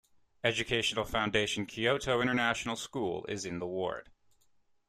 Educational 0.43 1.05
Foundation 1.05 1.67
Kyoto 1.67 2.21
International 2.21 2.75
School 2.75 3.23
is 3.27 3.45
in 3.45 3.59
the 3.59 3.67
ward. 3.67 4.09